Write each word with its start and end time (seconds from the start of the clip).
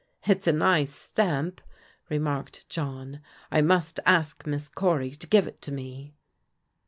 "It's 0.25 0.47
a 0.47 0.51
nice 0.51 0.91
stamp," 0.95 1.61
remarked 2.09 2.67
John." 2.69 3.19
I 3.51 3.61
must 3.61 3.99
ask 4.03 4.47
Miss 4.47 4.67
Cory 4.67 5.11
to 5.11 5.27
give 5.27 5.45
it 5.45 5.61
to 5.61 5.71
me." 5.71 6.15